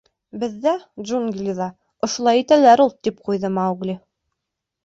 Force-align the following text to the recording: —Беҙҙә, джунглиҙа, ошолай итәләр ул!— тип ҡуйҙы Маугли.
—Беҙҙә, 0.43 0.71
джунглиҙа, 1.03 1.67
ошолай 2.07 2.43
итәләр 2.45 2.83
ул!— 2.87 2.91
тип 3.09 3.23
ҡуйҙы 3.29 3.53
Маугли. 3.59 4.01